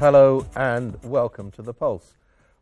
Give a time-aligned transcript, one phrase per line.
[0.00, 2.14] Hello and welcome to the Pulse.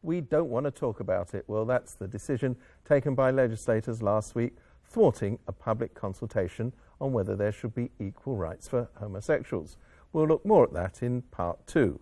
[0.03, 1.45] We don't want to talk about it.
[1.47, 7.37] Well, that's the decision taken by legislators last week, thwarting a public consultation on whether
[7.37, 9.77] there should be equal rights for homosexuals.
[10.13, 12.01] We'll look more at that in part two.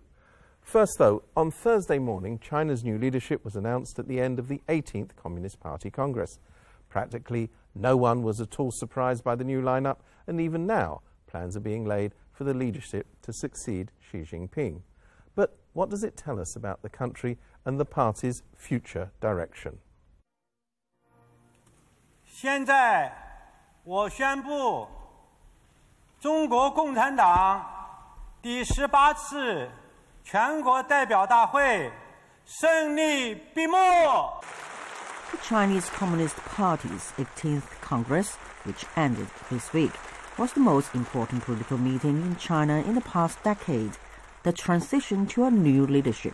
[0.59, 4.63] First, though, on Thursday morning, China's new leadership was announced at the end of the
[4.67, 6.39] 18th Communist Party Congress.
[6.89, 11.55] Practically no one was at all surprised by the new lineup, and even now, plans
[11.55, 14.81] are being laid for the leadership to succeed Xi Jinping.
[15.76, 19.78] But what does it tell us about the country and the party's future direction?
[22.24, 23.12] 现在，
[23.84, 24.88] 我宣布，
[26.20, 27.64] 中国共产党
[28.40, 29.70] 第十八次
[30.24, 31.92] 全国代表大会
[32.44, 33.76] 胜利闭幕。
[35.30, 38.32] The Chinese Communist Party's 18th Congress,
[38.64, 39.92] which ended this week,
[40.36, 43.92] was the most important political meeting in China in the past decade,
[44.47, 46.33] the transition to a new leadership.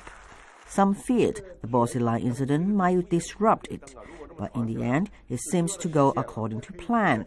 [0.68, 3.96] Some feared the Bo Xilai incident might disrupt it,
[4.38, 7.26] but in the end, it seems to go according to plan.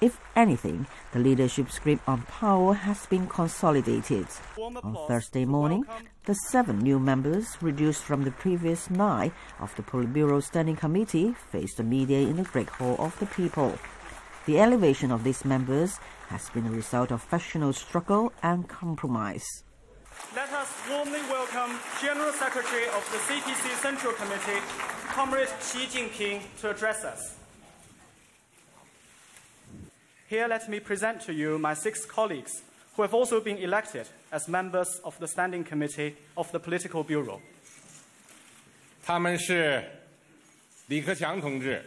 [0.00, 4.28] If anything, the leadership's grip on power has been consolidated.
[4.84, 5.84] On Thursday morning,
[6.26, 11.78] the seven new members, reduced from the previous nine of the Politburo Standing Committee, faced
[11.78, 13.76] the media in the Great Hall of the People.
[14.46, 19.64] The elevation of these members has been a result of factional struggle and compromise
[20.34, 24.60] let us warmly welcome General Secretary of the CPC Central Committee,
[25.08, 27.36] Comrade Xi Jinping, to address us.
[30.28, 32.62] Here, let me present to you my six colleagues
[32.96, 37.40] who have also been elected as members of the Standing Committee of the Political Bureau.
[39.04, 39.84] 他们是
[40.86, 41.84] 李克强同志。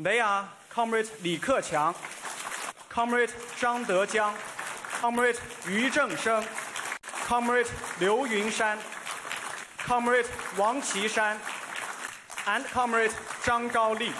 [0.00, 1.94] They are Comrade 李克强、
[2.92, 4.32] Comrade 张德江、
[5.00, 6.44] Comrade 俞正声。
[7.28, 7.66] Comrade
[8.00, 8.78] Liu Yunshan,
[9.76, 10.24] Comrade
[10.58, 11.36] Wang Qishan,
[12.46, 13.10] and Comrade
[13.42, 14.14] Zhang Gaoli.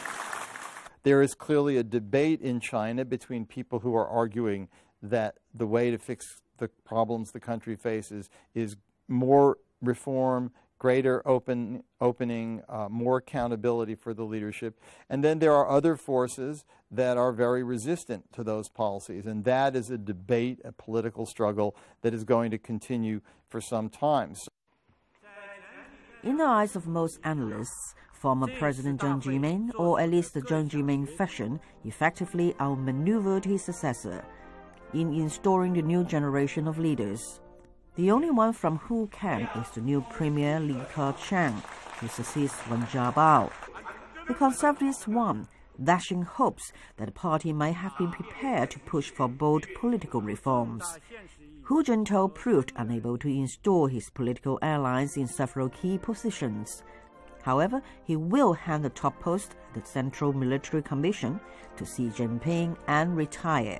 [1.04, 4.68] There is clearly a debate in China between people who are arguing
[5.02, 8.76] that the way to fix the problems the country faces is
[9.08, 14.78] more reform, greater open, opening, uh, more accountability for the leadership.
[15.08, 19.26] And then there are other forces that are very resistant to those policies.
[19.26, 23.88] And that is a debate, a political struggle that is going to continue for some
[23.88, 24.34] time.
[26.22, 30.68] In the eyes of most analysts, former President Jiang Zemin, or at least the Jiang
[30.68, 34.24] Zemin fashion, effectively outmaneuvered his successor
[34.94, 37.40] in installing the new generation of leaders.
[37.97, 41.61] The only one from who can is the new Premier Li Keqiang,
[41.99, 43.51] who succeeds Wen Jiabao.
[44.27, 45.47] The Conservatives won,
[45.83, 50.83] dashing hopes that the party might have been prepared to push for bold political reforms.
[51.63, 56.83] Hu Jintao proved unable to install his political allies in several key positions.
[57.43, 61.39] However, he will hand the top post at the Central Military Commission
[61.77, 63.79] to Xi Jinping and retire.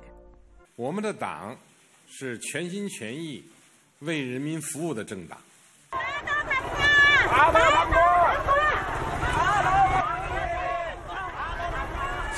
[0.76, 1.56] 我们的党
[2.06, 3.44] 是全心全意
[3.99, 5.37] 为人民服务的政党。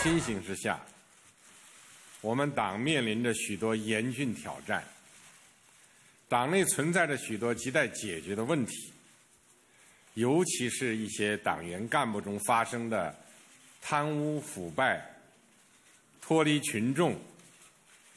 [0.02, 0.80] 清醒之下，
[2.22, 4.84] 我们党面临着许多严峻挑战，
[6.28, 8.92] 党内存在着许多亟待解决的问题，
[10.16, 13.16] 尤其是一些党员干部中发生的
[13.80, 15.06] 贪污腐败、
[16.20, 17.16] 脱离群众、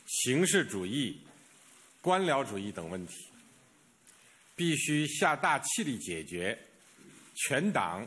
[0.06, 1.20] 形式主义、
[2.00, 3.14] 官僚主义等问题，
[4.54, 6.56] 必须下大气力解决。
[7.34, 8.06] 全党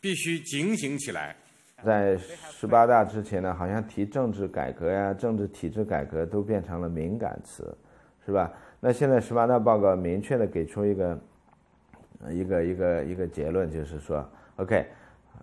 [0.00, 1.36] 必须警醒起来。
[1.84, 7.76] 在十八大之前呢，好像提政治改革呀、政治体制改革都变成了敏感词，
[8.24, 8.50] 是吧？
[8.80, 11.20] 那现在十八大报告明确的给出一个
[12.30, 14.26] 一个一个一个结论，就是说
[14.56, 14.86] ，OK，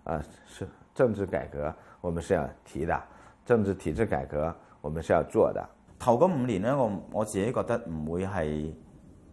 [0.03, 3.03] 啊，是政治改革我们是要提的，
[3.45, 5.63] 政治体制改革我们是要做的。
[6.00, 8.73] 头嗰五年呢，我我自己觉得唔會係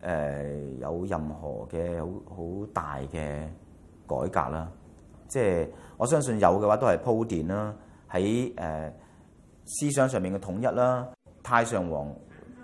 [0.03, 0.45] 誒、呃、
[0.81, 3.47] 有任何嘅好好大嘅
[4.07, 4.71] 改革啦。
[5.29, 7.75] 即係我相信有嘅話都係鋪墊啦，
[8.11, 8.93] 喺誒、呃、
[9.65, 11.09] 思想上面嘅統一啦。
[11.43, 12.15] 太上皇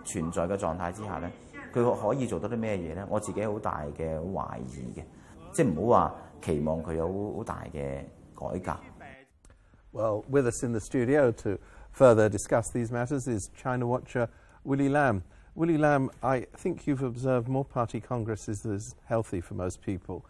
[0.05, 1.31] 存在嘅狀態之下咧，
[1.73, 3.05] 佢可以做到啲咩嘢咧？
[3.09, 5.05] 我自己好大嘅懷疑嘅，
[5.53, 8.05] 即係唔好話期望佢有好大嘅
[8.35, 8.79] 改革。
[9.93, 11.59] Well, with us in the studio to
[11.93, 14.29] further discuss these matters is China watcher
[14.63, 15.23] Willie Lam.
[15.57, 20.23] Willy Lam, I think you've observed more party congresses as healthy for most people.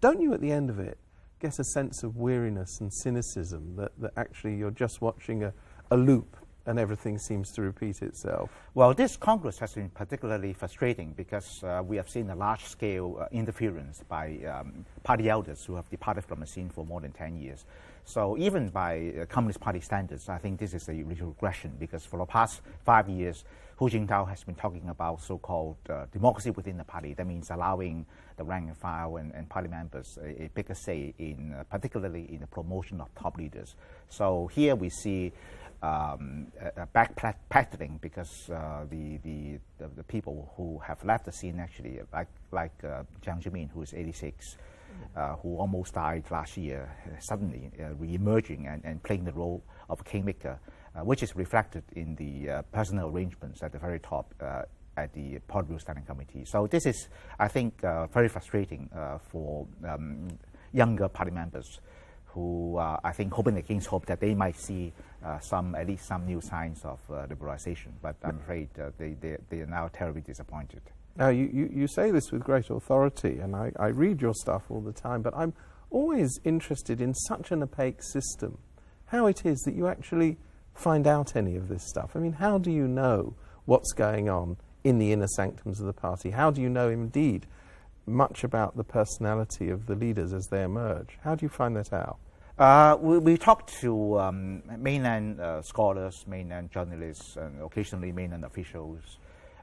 [0.00, 0.98] Don't you, at the end of it,
[1.38, 5.52] get a sense of weariness and cynicism that, that actually you're just watching a,
[5.92, 6.36] a loop
[6.66, 8.50] and everything seems to repeat itself.
[8.74, 13.18] Well, this Congress has been particularly frustrating because uh, we have seen a large scale
[13.20, 17.12] uh, interference by um, party elders who have departed from the scene for more than
[17.12, 17.64] 10 years.
[18.04, 22.18] So, even by uh, Communist Party standards, I think this is a regression because for
[22.18, 23.44] the past five years,
[23.78, 27.14] Hu Jintao has been talking about so called uh, democracy within the party.
[27.14, 31.14] That means allowing the rank and file and, and party members a, a bigger say
[31.18, 33.74] in, uh, particularly in the promotion of top leaders.
[34.08, 35.32] So, here we see
[35.82, 36.46] um,
[36.76, 42.00] a, backpedaling because uh, the, the, the, the, people who have left the scene actually,
[42.12, 44.56] like, like uh, Jiang Zemin, who is 86,
[45.14, 49.62] uh, who almost died last year, uh, suddenly uh, re-emerging and, and playing the role
[49.88, 50.58] of a kingmaker,
[51.02, 54.32] which is reflected in the personal arrangements at the very top
[54.96, 56.46] at the Politburo Standing Committee.
[56.46, 57.08] So this is,
[57.38, 57.82] I think,
[58.12, 58.88] very frustrating
[59.30, 60.28] for um,
[60.72, 61.80] younger party members
[62.36, 64.92] who uh, I think hoping against hope that they might see
[65.24, 67.92] uh, some at least some new signs of uh, liberalization.
[68.02, 70.82] But I'm afraid uh, they, they, they are now terribly disappointed.
[71.16, 74.64] Now, you, you, you say this with great authority, and I, I read your stuff
[74.68, 75.54] all the time, but I'm
[75.90, 78.58] always interested in such an opaque system,
[79.06, 80.36] how it is that you actually
[80.74, 82.10] find out any of this stuff.
[82.14, 83.34] I mean, how do you know
[83.64, 86.32] what's going on in the inner sanctums of the party?
[86.32, 87.46] How do you know, indeed,
[88.04, 91.18] much about the personality of the leaders as they emerge?
[91.22, 92.18] How do you find that out?
[92.58, 99.18] Uh, we, we talk to um, mainland uh, scholars, mainland journalists, and occasionally mainland officials.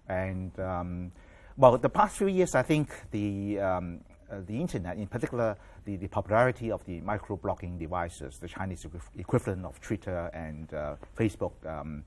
[0.08, 1.12] And um,
[1.58, 4.02] well, the past few years, I think the um,
[4.32, 8.86] uh, the internet, in particular, the, the popularity of the micro-blogging devices, the Chinese
[9.18, 12.04] equivalent of Twitter and uh, Facebook, um,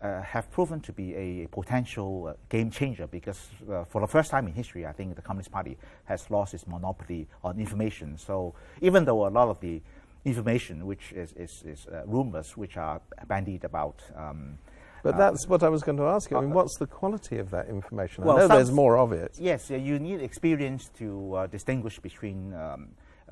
[0.00, 3.48] uh, have proven to be a potential uh, game changer because
[3.88, 7.28] for the first time in history, I think the Communist Party has lost its monopoly
[7.42, 8.18] on information.
[8.18, 9.80] So even though a lot of the
[10.24, 14.02] information, which is, is, is uh, rumors, which are bandied about.
[14.16, 14.58] Um,
[15.02, 16.38] but uh, that's what I was going to ask you.
[16.38, 18.24] I mean, uh, what's the quality of that information?
[18.24, 19.36] Well, I know there's more of it.
[19.38, 22.88] Yes, you need experience to uh, distinguish between um,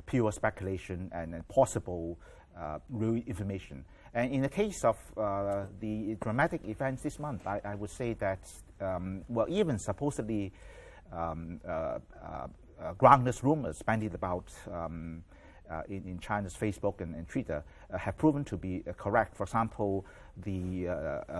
[0.07, 2.19] pure speculation and, and possible
[2.59, 3.85] uh, real information.
[4.13, 8.13] And in the case of uh, the dramatic events this month, I, I would say
[8.15, 8.47] that,
[8.79, 10.53] um, well, even supposedly
[11.11, 11.59] um,
[12.99, 15.42] groundless rumors bandied about um, uh,
[15.89, 19.37] in, in, China's Facebook and, and Twitter uh, have proven to be uh, correct.
[19.37, 20.07] For example,
[20.45, 20.87] the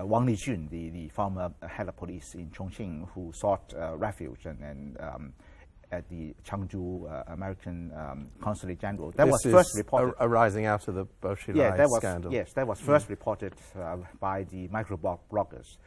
[0.03, 5.01] Wang Lijun, the, the former head of police in Chongqing, who sought refuge and, and
[5.01, 5.33] um,
[5.93, 9.11] at the Chengdu uh, American um, Consulate General.
[9.11, 10.15] That this was first reported.
[10.19, 12.33] arising out of the Bo Xilai yeah, that was, scandal.
[12.33, 13.11] Yes, that was first mm.
[13.11, 15.77] reported uh, by the microbloggers.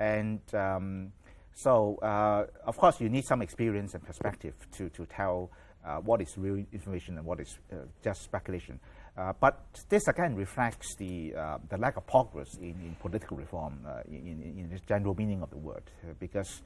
[0.00, 1.12] And um,
[1.52, 5.56] so, uh, of course, you need some experience and perspective to, to tell uh,
[6.02, 8.80] what is real information and what is uh, just speculation.
[9.16, 13.78] Uh, but this again reflects the, uh, the lack of progress in, in political reform
[13.86, 16.62] uh, in, in, the general meaning of the word, uh, because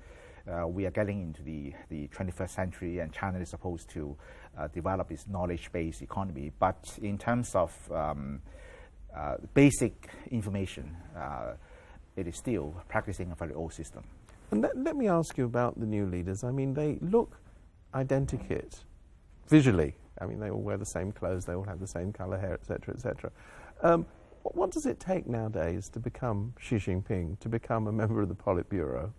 [0.68, 4.16] we are getting into the, the 21st century and China is supposed to
[4.72, 6.50] develop its knowledge based economy.
[6.58, 8.40] But in terms of um,
[9.52, 10.96] basic information,
[12.16, 14.04] it is still practicing a very old system.
[14.50, 16.42] And let, let me ask you about the new leaders.
[16.42, 17.38] I mean, they look
[17.92, 18.84] identikit
[19.48, 19.94] visually.
[20.20, 22.54] I mean, they all wear the same clothes, they all have the same colour hair,
[22.54, 23.30] etc., etc.
[23.82, 24.06] Um,
[24.42, 28.34] what, does it take nowadays to become Xi Jinping, to become a member of the
[28.34, 29.12] Politburo?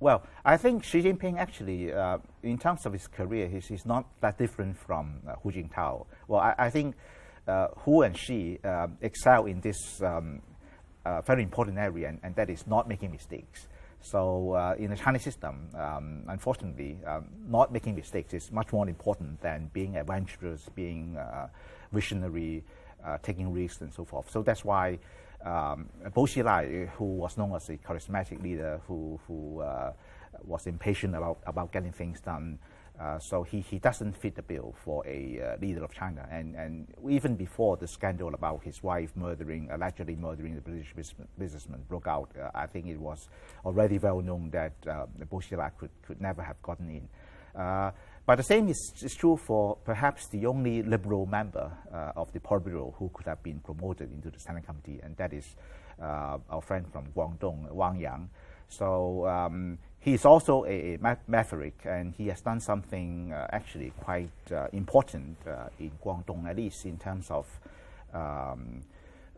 [0.00, 4.06] Well, I think Xi Jinping actually, uh, in terms of his career, he's, he's not
[4.20, 6.06] that different from uh, Hu Jintao.
[6.28, 6.96] Well, I, I think
[7.46, 10.42] uh, Hu and Xi uh, excel in this um,
[11.04, 13.68] uh, very important area, and, and that is not making mistakes.
[14.04, 18.86] So uh, in the Chinese system, um, unfortunately, um, not making mistakes is much more
[18.86, 21.48] important than being adventurous, being uh,
[21.90, 22.64] visionary,
[23.02, 24.30] uh, taking risks, and so forth.
[24.30, 24.98] So that's why
[25.42, 29.94] um, Bo Xilai, who was known as a charismatic leader, who, who uh,
[30.44, 32.58] was impatient about, about getting things done,
[33.00, 36.26] uh, so he, he doesn't fit the bill for a uh, leader of China.
[36.30, 40.94] And, and even before the scandal about his wife murdering, allegedly murdering the British
[41.36, 43.28] businessman broke out, uh, I think it was
[43.64, 47.08] already well known that uh, Xilai could, could never have gotten in.
[47.60, 47.90] Uh,
[48.26, 52.40] but the same is, is, true for perhaps the only liberal member uh, of the
[52.40, 55.54] Politburo who could have been promoted into the Standing Committee, and that is
[56.00, 58.28] our friend from Guangdong, Wang Yang.
[58.68, 64.66] So um, He's also a, maverick, and he has done something uh, actually quite uh,
[64.74, 67.46] important uh, in Guangdong, at least in terms of
[68.12, 68.82] um,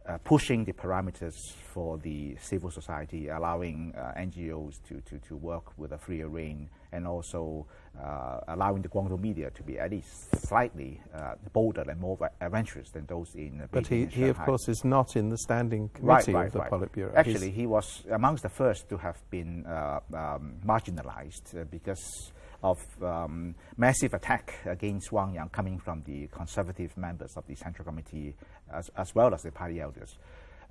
[0.08, 5.78] uh, pushing the parameters for the civil society, allowing uh, NGOs to, to, to work
[5.78, 7.66] with a freer reign, and also
[8.02, 12.90] uh, allowing the Guangdong media to be at least slightly uh, bolder and more adventurous
[12.90, 16.32] than those in uh, But he, he of course, is not in the standing committee
[16.32, 16.70] right, of the right.
[16.70, 17.10] Politburo.
[17.10, 22.32] He's- Actually, he was amongst the first to have been uh, um, marginalized uh, because
[22.62, 27.84] of um, massive attack against Wang Yang coming from the conservative members of the Central
[27.84, 28.34] Committee
[28.72, 30.18] as, as well as the party elders.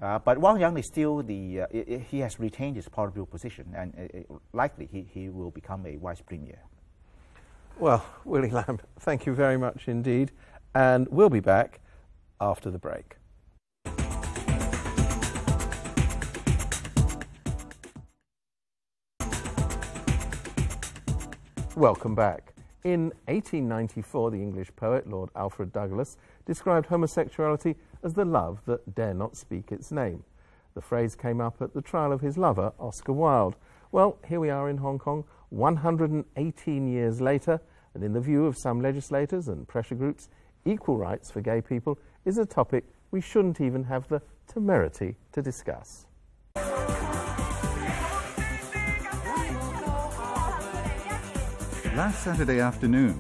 [0.02, 1.68] Uh, but Wang Yang is still the, uh,
[2.10, 5.96] he has retained his Politburo position and uh, uh, likely he, he will become a
[5.96, 6.60] vice premier.
[7.80, 10.32] Well, Willy Lam, thank you very much indeed.
[10.74, 11.80] And we'll be back
[12.42, 13.16] after the break.
[21.78, 22.54] Welcome back.
[22.84, 29.14] In 1894, the English poet Lord Alfred Douglas described homosexuality as the love that dare
[29.14, 30.24] not speak its name.
[30.74, 33.56] The phrase came up at the trial of his lover, Oscar Wilde.
[33.92, 37.62] Well, here we are in Hong Kong, 118 years later,
[37.94, 40.30] and in the view of some legislators and pressure groups,
[40.66, 45.42] equal rights for gay people is a topic we shouldn't even have the temerity to
[45.42, 46.06] discuss.
[51.96, 53.18] Last Saturday afternoon,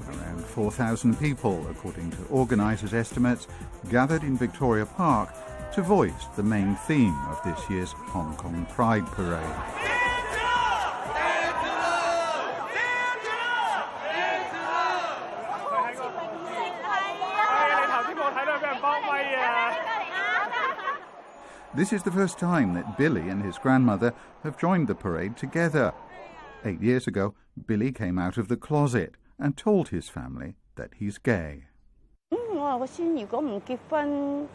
[0.56, 3.46] 4,000 people, according to organisers' estimates,
[3.90, 5.36] gathered in Victoria Park
[5.74, 9.44] to voice the main theme of this year's Hong Kong Pride Parade.
[21.76, 25.94] This is the first time that Billy and his grandmother have joined the parade together.
[26.64, 27.36] Eight years ago,
[27.68, 31.63] Billy came out of the closet and told his family that he's gay.
[32.30, 34.48] 咁我話個孫如果唔结婚，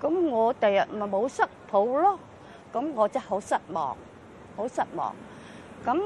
[0.00, 2.18] 咁我第日咪冇室抱咯。
[2.72, 3.96] 咁我真好失望，
[4.56, 5.14] 好失望。
[5.84, 6.00] 咁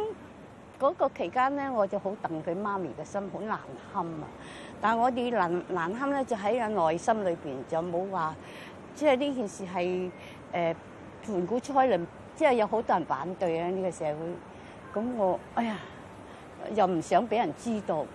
[0.79, 3.59] 嗰個期間咧，我就好戥佢媽咪嘅心，好難
[3.93, 4.25] 堪啊！
[4.81, 8.35] 但系我哋難難堪咧，就喺個內心裏邊，就冇話
[8.95, 10.11] 即係呢件事係
[10.53, 10.75] 誒
[11.25, 12.07] 盤古初論，
[12.37, 13.69] 即係有好多人反對啊！
[13.71, 15.77] 呢、個社會，咁我哎呀
[16.75, 18.07] 又唔想俾人知道。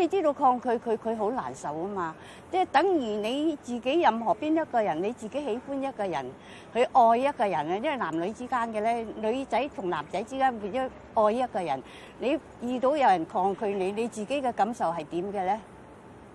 [0.00, 2.14] 你知道抗拒佢，佢好难受啊嘛！
[2.50, 6.26] 即系等于你自己任何边一个人，你自己喜欢一个人，
[6.72, 7.76] 去爱一个人啊！
[7.76, 11.82] 因为男女之间嘅咧，女仔同男仔之间会一爱一个人，
[12.18, 15.60] 你遇到有人抗拒你，你自己嘅感受系点嘅咧？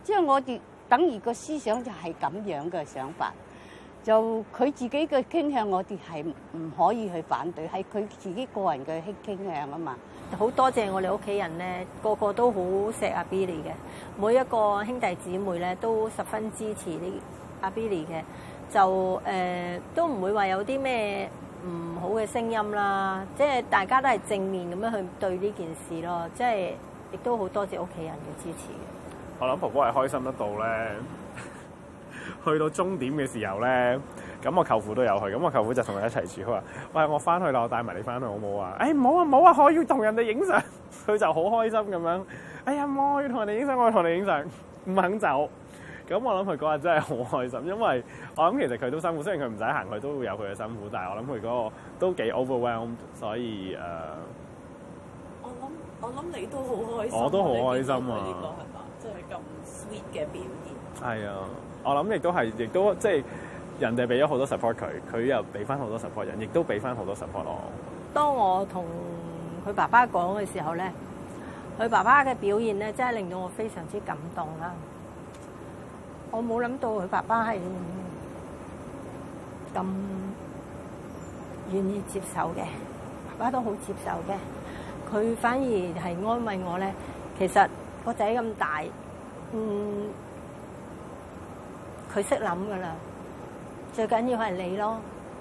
[0.03, 3.33] 即系我哋等于个思想就系咁样嘅想法，
[4.03, 6.23] 就佢自己嘅倾向，我哋系
[6.55, 9.97] 唔可以去反对，系佢自己个人嘅倾倾向啊嘛。
[10.38, 13.72] 好多謝我哋屋企人咧，個個都好錫阿 Billy 嘅，
[14.16, 17.20] 每一個兄弟姊妹咧都十分支持呢
[17.60, 18.22] 阿 Billy 嘅，
[18.72, 21.28] 就誒、呃都唔會話有啲咩
[21.66, 26.70] 唔好嘅聲音啦，即係大家都係正面咁樣去對呢件事咯，即係
[27.12, 29.40] 亦都好多謝屋企人嘅支持嘅。
[29.40, 30.92] 我諗婆婆係開心得到咧，
[32.44, 33.98] 去到終點嘅時候咧，
[34.45, 38.77] 咁我舅父都有去，咁我舅父就同佢一齊住，佢話：喂，我翻去啦，我帶埋你翻去好冇啊？
[38.79, 40.61] 誒唔好啊唔好啊，我要同人哋影相。
[41.05, 42.21] 佢就好開心咁樣，
[42.65, 44.41] 哎呀，我要同人哋影相，我要同你影相，
[44.85, 45.49] 唔肯走。
[46.07, 48.03] 咁我諗佢嗰日真係好開心，因為
[48.35, 53.79] 我諗其實佢都辛苦，雖然佢唔使行，佢都會有佢嘅辛苦，但係我諗佢嗰個都幾 overwhelmed，所以誒。
[53.79, 54.15] 呃
[55.41, 55.69] 我諗
[56.01, 61.03] 我諗你都好開心，我都好開心啊呢個係嘛，即係咁 sweet 嘅表現。
[61.03, 61.37] 係啊，
[61.83, 63.23] 我諗亦都係，亦都即係
[63.79, 67.59] 人哋俾咗好多 support 佢，佢又俾翻好多 support 人，亦都俾翻好多 support 我。
[68.13, 68.85] 當我同
[69.67, 70.91] 佢爸爸講嘅時候咧，
[71.77, 74.71] 佢爸爸嘅表現咧，真係令到我非常之感動啦。
[76.31, 77.57] 我冇諗到佢爸爸係
[79.75, 79.85] 咁
[81.71, 82.63] 願意接受嘅，
[83.37, 84.37] 爸爸都好接受嘅。
[85.13, 86.93] 佢反而係安慰我咧，
[87.37, 87.67] 其實
[88.05, 88.81] 個仔咁大，
[89.53, 90.07] 嗯，
[92.13, 92.95] 佢識諗噶啦。
[93.94, 94.98] 最緊要係你咯，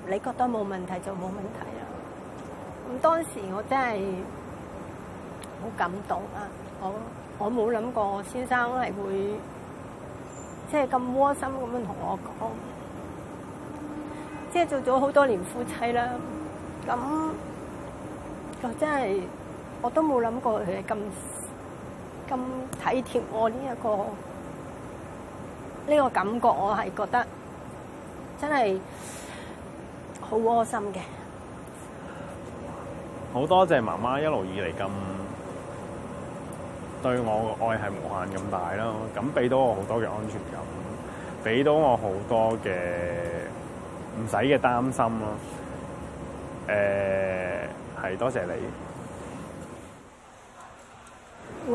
[0.08, 1.86] 你覺得冇問題就冇問題啦。
[2.88, 4.00] 咁當時我真係
[5.62, 6.48] 好感動啊！
[6.82, 6.94] 我
[7.38, 9.36] 我冇諗過先生係會
[10.72, 12.52] 即係咁窩心咁樣同我講，
[14.54, 16.10] 即係做咗好多年夫妻啦。
[16.88, 16.98] 咁
[18.62, 19.22] 我真係
[19.82, 20.98] 我都冇諗過佢係咁
[22.30, 22.40] 咁
[22.84, 23.98] 體貼我呢、一個
[25.94, 27.28] 呢、個感覺，我係覺得
[28.41, 28.79] 真係
[30.21, 30.99] 好窩心嘅。
[33.33, 34.89] 好多謝媽媽一路以嚟咁
[37.03, 38.85] 對我嘅愛係無限咁大啦，
[39.17, 40.61] 咁俾到我好多嘅安全感，
[41.43, 42.71] 俾到我好多嘅
[44.17, 45.29] 唔使嘅擔心咯。
[46.69, 46.73] 誒、
[48.03, 48.53] 係多謝你。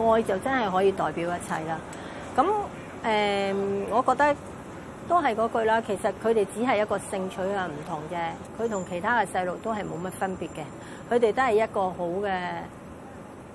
[0.02, 1.80] 愛就真係可以代表一切啦。
[2.36, 2.48] 咁誒、
[3.04, 3.54] 呃
[3.92, 4.36] 我覺得
[5.09, 5.81] 都系嗰句啦。
[5.81, 8.17] 其实佢哋只系一个性取向唔同啫，
[8.59, 10.65] 佢同其他嘅细路都系冇乜分别嘅。
[11.11, 12.31] 佢哋都系一个好嘅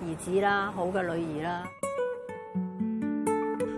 [0.03, 1.63] 儿子啦，好嘅女儿啦。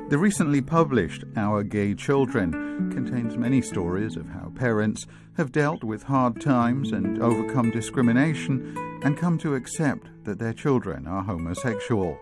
[0.10, 2.52] The recently published Our Gay Children
[2.94, 5.06] contains many stories of how parents
[5.38, 11.08] have dealt with hard times and overcome discrimination and come to accept that their children
[11.08, 12.18] are homosexual.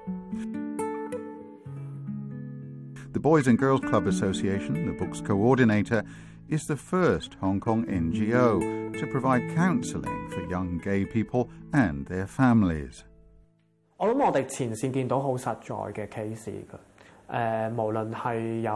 [3.24, 6.04] The Boys and Girls Club Association, the book's coordinator,
[6.50, 8.60] is the first Hong Kong NGO
[9.00, 13.02] to provide counselling for young gay people and their families.
[13.98, 18.72] 我谂我哋前线见到好实在嘅 case 嘅，诶、无论系有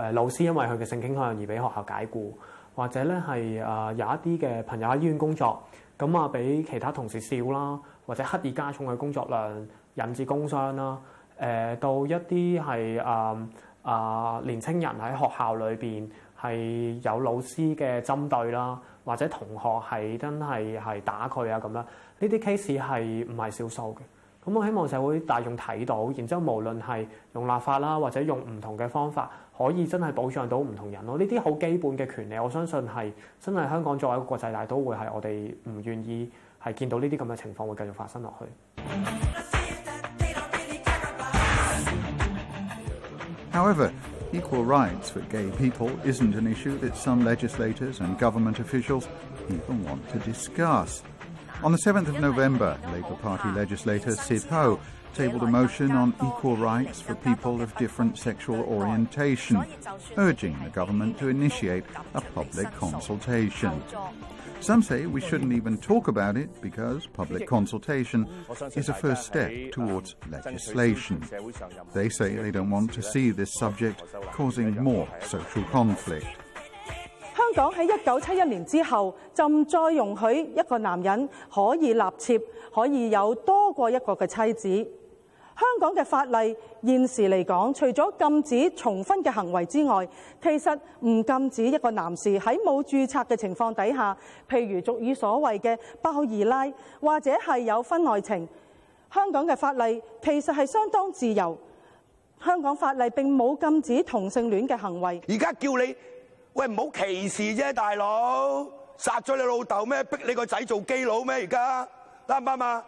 [0.00, 2.32] 诶、老师因为佢嘅性倾向而俾学校解雇，
[2.74, 5.62] 或者咧系诶有一啲嘅朋友喺医院工作，
[5.98, 9.66] 咁啊俾其他同事笑啦，或者刻意加重佢工作量，
[10.06, 10.98] 引致工伤啦，
[11.40, 13.46] 诶、到一啲系诶
[13.82, 16.08] 啊年青人喺學校裏邊
[16.40, 21.86] 係有老師嘅針對啦，或者同學係真係係打佢啊咁樣，呢
[22.20, 23.98] 啲 case 係唔係少數嘅。
[24.48, 31.18] 咁我希望社會大眾睇到，然之後無論係用立法啦，或者用唔同嘅方法，可以真係保障到唔同人咯。
[31.18, 33.10] 呢啲好基本嘅權利，我相信係
[33.40, 36.30] 真係香港作為一個國際大都會，係我哋唔願意
[36.62, 39.29] 係見到呢啲咁嘅情況會繼續發生落去。
[43.61, 43.93] However,
[44.33, 49.07] equal rights for gay people isn't an issue that some legislators and government officials
[49.49, 51.03] even want to discuss.
[51.63, 54.79] On the 7th of November, Labour Party legislator Cyd Ho
[55.13, 59.63] tabled a motion on equal rights for people of different sexual orientation,
[60.17, 61.83] urging the government to initiate
[62.15, 63.83] a public consultation.
[64.59, 68.27] Some say we shouldn't even talk about it because public consultation
[68.75, 71.23] is a first step towards legislation.
[71.93, 76.25] They say they don't want to see this subject causing more social conflict.
[77.53, 82.39] 香港喺一九七一年之後，就唔再容許一個男人可以立妾，
[82.73, 84.91] 可以有多過一個嘅妻子。
[85.57, 90.07] 香港嘅法例現時嚟講，除咗禁止重婚嘅行為之外，
[90.41, 94.15] 其實唔禁止一個男士喺冇註冊嘅情況底下，
[94.49, 98.47] 譬如俗語所謂嘅包二奶，或者係有婚外情。
[99.13, 101.55] 香港嘅法例其實係相當自由，
[102.43, 105.21] 香港法例並冇禁止同性戀嘅行為。
[105.27, 105.93] 而家叫你
[106.53, 108.65] 喂唔好歧視啫，大佬
[108.97, 110.03] 殺咗你老豆咩？
[110.03, 111.35] 逼你個仔做基佬咩？
[111.35, 111.87] 而家
[112.27, 112.85] 啱唔啱啊？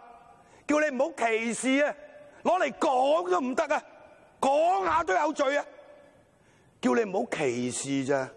[0.66, 1.94] 叫你唔好歧視啊！
[2.42, 3.82] 攞嚟講都唔得啊，
[4.40, 5.64] 講下都有罪啊！
[6.80, 8.28] 叫你唔好歧視咋，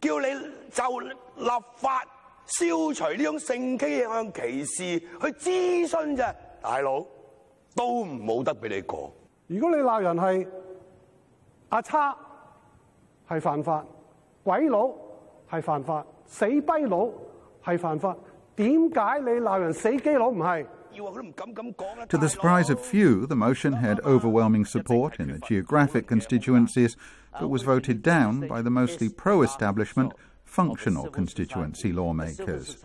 [0.00, 0.26] 叫你
[0.70, 2.04] 就立法
[2.46, 7.04] 消除呢種性傾向歧視，去諮詢咋，大佬
[7.74, 9.10] 都唔冇得俾你講。
[9.46, 10.46] 如果你鬧人係
[11.70, 12.16] 阿叉
[13.27, 13.85] 系犯法，
[14.43, 14.91] 鬼佬
[15.49, 17.09] 系犯法，死跛佬
[17.63, 18.15] 系犯法，
[18.55, 20.65] 点解你闹人死基佬唔系？
[22.09, 26.95] To the surprise of few, the motion had overwhelming support in the geographic constituencies,
[27.39, 32.83] but was voted down by the mostly pro establishment functional constituency lawmakers.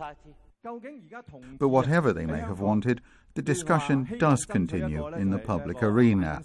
[0.62, 3.00] But whatever they may have wanted,
[3.34, 6.40] the discussion does continue in the public arena.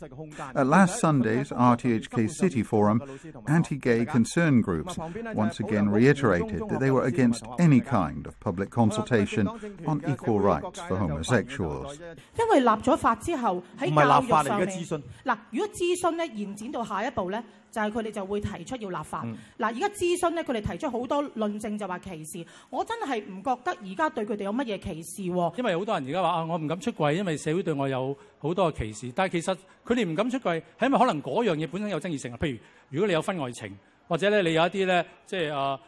[0.56, 3.00] At last Sunday's RTHK City Forum,
[3.48, 4.98] anti gay concern groups
[5.36, 9.48] once again reiterated that they were against any kind of public consultation
[9.86, 12.00] on equal rights for homosexuals.
[12.40, 19.22] 因为立咗法之后喺唔系教立法嚟育上嘅咨询面，嗱，如果咨询咧延展到下一步咧， 就係佢哋就會提出要立法。
[19.26, 25.58] 嗯嗱、而家諮詢咧，佢哋提出好多論證就話歧視，我真係唔覺得而家對佢哋有乜嘢歧視喎。
[25.58, 29.14] 因為好多人而家話啊，我唔敢出櫃，因為社會對我有好多嘅歧視。
[29.16, 32.38] 但係其實佢哋唔敢出櫃，係因為可能嗰樣嘢本身有爭議性啊。
[32.40, 32.58] 譬如
[32.90, 33.76] 如果你有婚外情，
[34.08, 35.80] 或者咧你有一啲咧即係啊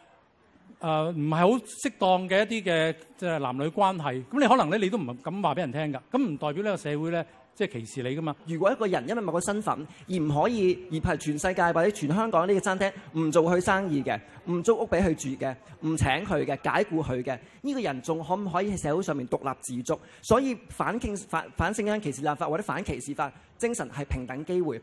[0.79, 5.99] 誒唔係好適當嘅一啲嘅即係男女關係，咁你可能咧你都唔敢話俾人聽㗎。
[6.11, 8.35] 咁唔代表呢個社會咧即係歧視你㗎嘛。
[8.45, 9.73] 如果一個人因為某個身份
[10.07, 14.19] 而唔可以，而係全世界或者全香港呢個餐廳唔做佢生意嘅，
[14.51, 19.99] 唔租屋俾佢住嘅，唔請佢嘅，解雇佢嘅，呢、個人仲可唔可以喺社會上面獨立自足？
[20.21, 24.79] 所以反傾反反性傾歧視立法或者反歧視法精神係平等機會。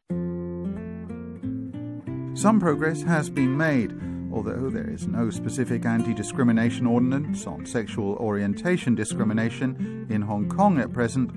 [2.36, 3.90] Some progress has been made,
[4.34, 10.78] although there is no specific anti discrimination ordinance on sexual orientation discrimination in Hong Kong
[10.78, 11.30] at present.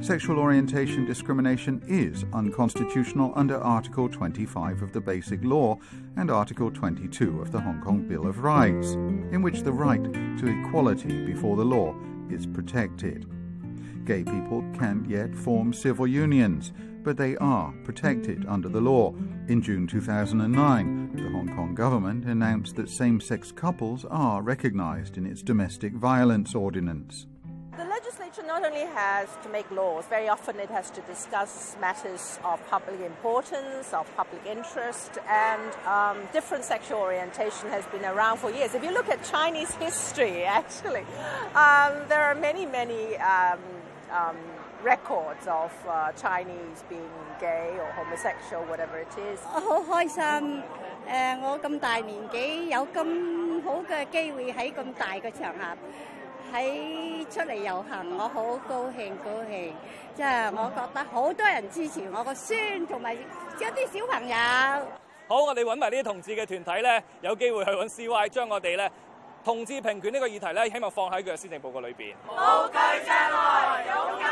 [0.00, 5.76] Sexual orientation discrimination is unconstitutional under Article 25 of the Basic Law
[6.16, 8.92] and Article 22 of the Hong Kong Bill of Rights,
[9.32, 11.94] in which the right to equality before the law
[12.30, 13.26] is protected.
[14.06, 19.14] Gay people can't yet form civil unions, but they are protected under the law.
[19.48, 25.26] In June 2009, the Hong Kong government announced that same sex couples are recognized in
[25.26, 27.26] its domestic violence ordinance.
[27.76, 32.38] The legislature not only has to make laws, very often it has to discuss matters
[32.44, 38.50] of public importance, of public interest, and um, different sexual orientation has been around for
[38.50, 38.74] years.
[38.74, 41.06] If you look at Chinese history, actually,
[41.54, 43.58] um, there are many, many um,
[44.10, 44.36] um
[44.84, 47.08] records of uh, Chinese being
[47.40, 49.40] gay or homosexual, whatever it is.
[49.54, 50.62] 我好開心，
[51.10, 55.76] 誒、我咁大年紀有咁好嘅機會喺咁大嘅場合
[56.52, 59.72] 喺出嚟遊行，我好高興高興，
[60.16, 63.18] 即係我覺得好多人支持我個孫同埋一
[63.58, 64.36] 啲小朋友。
[65.28, 68.90] 好，我哋揾埋呢啲同志嘅團體咧，有機會去揾 CY，將我哋咧
[69.44, 72.14] 同志平權呢個議題咧，希望放喺佢嘅施政報告裏邊。
[72.28, 72.72] 無懼
[73.06, 74.29] 障礙，勇敢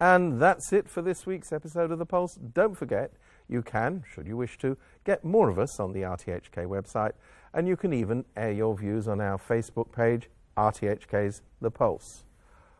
[0.00, 2.36] And that's it for this week's episode of The Pulse.
[2.36, 3.12] Don't forget,
[3.48, 7.12] you can, should you wish to, get more of us on the RTHK website,
[7.52, 12.24] and you can even air your views on our Facebook page, RTHK's The Pulse.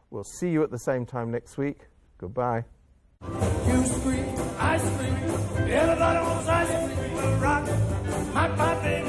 [0.09, 1.89] We'll see you at the same time next week.
[2.17, 2.65] Goodbye.
[3.23, 7.41] You scream, I scream, everybody wants ice cream.
[7.41, 7.69] Rock
[8.33, 9.00] my party.